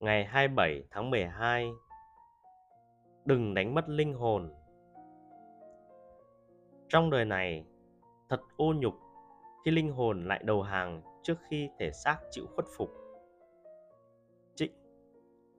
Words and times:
ngày 0.00 0.24
27 0.24 0.84
tháng 0.90 1.10
12 1.10 1.70
Đừng 3.24 3.54
đánh 3.54 3.74
mất 3.74 3.88
linh 3.88 4.14
hồn 4.14 4.52
Trong 6.88 7.10
đời 7.10 7.24
này, 7.24 7.64
thật 8.28 8.40
ô 8.56 8.72
nhục 8.76 8.94
khi 9.64 9.70
linh 9.70 9.92
hồn 9.92 10.24
lại 10.24 10.40
đầu 10.44 10.62
hàng 10.62 11.02
trước 11.22 11.34
khi 11.48 11.70
thể 11.78 11.90
xác 11.90 12.18
chịu 12.30 12.46
khuất 12.54 12.66
phục. 12.76 12.90
Trích 14.54 14.72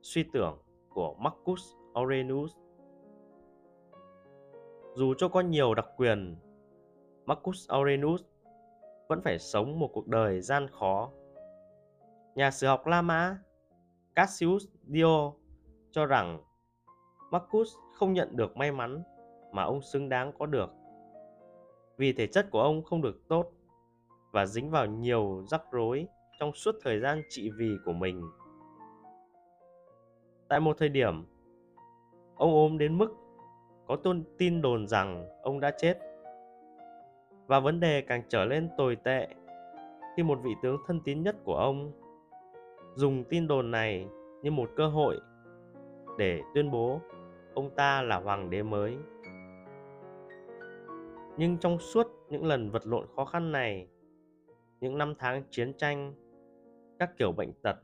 Suy 0.02 0.24
tưởng 0.34 0.62
của 0.90 1.14
Marcus 1.14 1.62
Aurelius 1.94 2.52
Dù 4.96 5.14
cho 5.18 5.28
có 5.28 5.42
nhiều 5.42 5.74
đặc 5.74 5.88
quyền, 5.98 6.36
Marcus 7.26 7.70
Aurelius 7.70 8.22
vẫn 9.08 9.22
phải 9.22 9.40
sống 9.40 9.80
một 9.80 9.90
cuộc 9.94 10.08
đời 10.08 10.42
gian 10.42 10.68
khó. 10.68 11.12
Nhà 12.36 12.52
sử 12.52 12.68
học 12.68 12.88
La 12.88 13.02
Mã 13.02 13.38
Cassius 14.22 14.68
Dio 14.88 15.32
cho 15.92 16.06
rằng 16.06 16.40
Marcus 17.32 17.70
không 17.94 18.14
nhận 18.14 18.36
được 18.36 18.58
may 18.58 18.72
mắn 18.72 19.04
mà 19.52 19.64
ông 19.64 19.82
xứng 19.82 20.10
đáng 20.10 20.32
có 20.40 20.46
được 20.46 20.70
vì 21.98 22.14
thể 22.14 22.28
chất 22.28 22.52
của 22.52 22.62
ông 22.62 22.84
không 22.84 23.02
được 23.02 23.28
tốt 23.28 23.52
và 24.32 24.46
dính 24.46 24.72
vào 24.72 24.86
nhiều 24.86 25.44
rắc 25.48 25.62
rối 25.72 26.08
trong 26.40 26.54
suốt 26.54 26.76
thời 26.82 27.00
gian 27.00 27.22
trị 27.30 27.50
vì 27.58 27.78
của 27.86 27.94
mình. 27.94 28.22
Tại 30.48 30.60
một 30.60 30.78
thời 30.78 30.90
điểm, 30.90 31.26
ông 32.36 32.54
ốm 32.54 32.78
đến 32.78 32.98
mức 32.98 33.16
có 33.88 33.96
tôn 33.96 34.24
tin 34.38 34.62
đồn 34.62 34.88
rằng 34.88 35.30
ông 35.42 35.60
đã 35.60 35.72
chết. 35.78 36.00
Và 37.48 37.60
vấn 37.60 37.80
đề 37.80 38.02
càng 38.02 38.24
trở 38.30 38.46
lên 38.46 38.70
tồi 38.78 38.96
tệ 38.96 39.28
khi 40.18 40.24
một 40.24 40.40
vị 40.44 40.52
tướng 40.64 40.78
thân 40.88 41.02
tín 41.06 41.24
nhất 41.24 41.36
của 41.44 41.56
ông 41.56 41.92
dùng 43.02 43.24
tin 43.24 43.48
đồn 43.48 43.72
này 43.72 44.08
như 44.42 44.52
một 44.52 44.70
cơ 44.76 44.88
hội 44.88 45.20
để 46.18 46.42
tuyên 46.54 46.72
bố 46.72 47.02
ông 47.54 47.70
ta 47.76 48.02
là 48.02 48.20
hoàng 48.20 48.50
đế 48.50 48.64
mới. 48.64 48.98
Nhưng 51.38 51.58
trong 51.58 51.80
suốt 51.80 52.08
những 52.30 52.46
lần 52.46 52.72
vật 52.72 52.88
lộn 52.88 53.06
khó 53.16 53.26
khăn 53.26 53.52
này, 53.52 53.88
những 54.80 54.98
năm 54.98 55.14
tháng 55.20 55.44
chiến 55.50 55.74
tranh, 55.78 56.14
các 57.00 57.18
kiểu 57.18 57.32
bệnh 57.32 57.54
tật, 57.64 57.76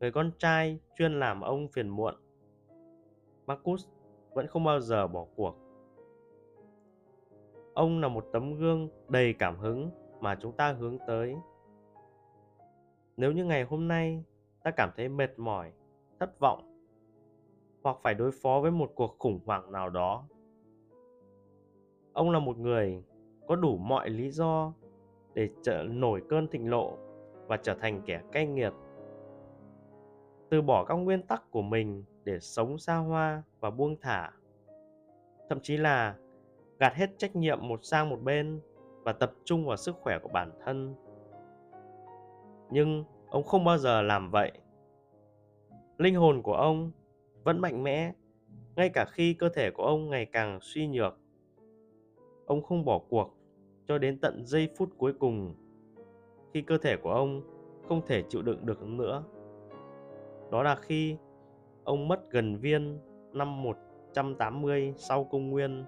người 0.00 0.10
con 0.10 0.30
trai 0.38 0.80
chuyên 0.98 1.12
làm 1.12 1.40
ông 1.40 1.68
phiền 1.68 1.88
muộn, 1.88 2.14
Marcus 3.46 3.86
vẫn 4.34 4.46
không 4.46 4.64
bao 4.64 4.80
giờ 4.80 5.06
bỏ 5.06 5.26
cuộc. 5.36 5.56
Ông 7.74 8.00
là 8.00 8.08
một 8.08 8.24
tấm 8.32 8.54
gương 8.54 8.88
đầy 9.08 9.32
cảm 9.32 9.58
hứng 9.58 9.90
mà 10.20 10.34
chúng 10.40 10.52
ta 10.52 10.72
hướng 10.72 10.98
tới. 11.06 11.36
Nếu 13.16 13.32
như 13.32 13.44
ngày 13.44 13.64
hôm 13.64 13.88
nay 13.88 14.24
ta 14.66 14.72
cảm 14.72 14.90
thấy 14.96 15.08
mệt 15.08 15.38
mỏi, 15.38 15.72
thất 16.20 16.40
vọng 16.40 16.88
hoặc 17.82 17.96
phải 18.02 18.14
đối 18.14 18.30
phó 18.42 18.60
với 18.62 18.70
một 18.70 18.92
cuộc 18.94 19.16
khủng 19.18 19.40
hoảng 19.46 19.72
nào 19.72 19.90
đó. 19.90 20.24
Ông 22.12 22.30
là 22.30 22.38
một 22.38 22.58
người 22.58 23.04
có 23.46 23.56
đủ 23.56 23.76
mọi 23.76 24.10
lý 24.10 24.30
do 24.30 24.72
để 25.34 25.50
trở 25.62 25.82
nổi 25.82 26.22
cơn 26.28 26.48
thịnh 26.48 26.70
nộ 26.70 26.96
và 27.46 27.56
trở 27.56 27.74
thành 27.74 28.02
kẻ 28.06 28.22
cay 28.32 28.46
nghiệt. 28.46 28.72
Từ 30.50 30.62
bỏ 30.62 30.84
các 30.84 30.94
nguyên 30.94 31.22
tắc 31.22 31.50
của 31.50 31.62
mình 31.62 32.04
để 32.24 32.40
sống 32.40 32.78
xa 32.78 32.96
hoa 32.96 33.42
và 33.60 33.70
buông 33.70 33.96
thả. 34.00 34.30
Thậm 35.48 35.60
chí 35.62 35.76
là 35.76 36.16
gạt 36.78 36.94
hết 36.94 37.10
trách 37.18 37.36
nhiệm 37.36 37.68
một 37.68 37.84
sang 37.84 38.08
một 38.08 38.22
bên 38.22 38.60
và 39.02 39.12
tập 39.12 39.32
trung 39.44 39.66
vào 39.66 39.76
sức 39.76 39.96
khỏe 40.00 40.18
của 40.22 40.30
bản 40.32 40.50
thân. 40.64 40.94
Nhưng 42.70 43.04
ông 43.30 43.42
không 43.42 43.64
bao 43.64 43.78
giờ 43.78 44.02
làm 44.02 44.30
vậy. 44.30 44.52
Linh 45.98 46.14
hồn 46.14 46.42
của 46.42 46.54
ông 46.54 46.90
vẫn 47.44 47.60
mạnh 47.60 47.82
mẽ, 47.82 48.12
ngay 48.76 48.88
cả 48.88 49.04
khi 49.04 49.34
cơ 49.34 49.48
thể 49.48 49.70
của 49.70 49.82
ông 49.82 50.10
ngày 50.10 50.26
càng 50.26 50.58
suy 50.62 50.86
nhược. 50.86 51.18
Ông 52.46 52.62
không 52.62 52.84
bỏ 52.84 52.98
cuộc 52.98 53.36
cho 53.88 53.98
đến 53.98 54.18
tận 54.20 54.46
giây 54.46 54.68
phút 54.76 54.88
cuối 54.98 55.12
cùng 55.12 55.54
khi 56.54 56.62
cơ 56.62 56.78
thể 56.78 56.96
của 56.96 57.12
ông 57.12 57.42
không 57.88 58.06
thể 58.06 58.22
chịu 58.28 58.42
đựng 58.42 58.66
được 58.66 58.82
nữa. 58.82 59.24
Đó 60.50 60.62
là 60.62 60.76
khi 60.76 61.16
ông 61.84 62.08
mất 62.08 62.30
gần 62.30 62.56
viên 62.56 62.98
năm 63.32 63.62
180 63.62 64.94
sau 64.96 65.24
công 65.24 65.50
nguyên 65.50 65.84